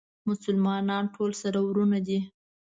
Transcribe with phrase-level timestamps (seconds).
[0.29, 2.19] مسلمانان ټول سره وروڼه دي